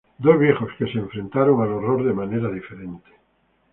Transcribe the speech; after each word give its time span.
Dos 0.17 0.39
viejos 0.39 0.71
que 0.79 0.87
se 0.91 0.97
enfrentaron 0.97 1.61
al 1.61 1.73
horror 1.73 2.03
de 2.03 2.13
manera 2.15 2.49
diferente. 2.49 3.11